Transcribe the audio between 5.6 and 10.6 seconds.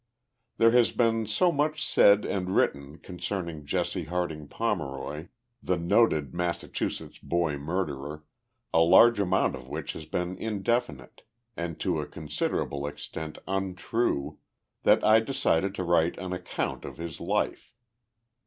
the noted Massachusetts boy murderer, a large amount of which has been